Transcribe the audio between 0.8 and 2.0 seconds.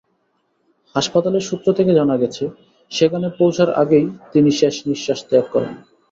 হাসপাতালের সূত্র থেকে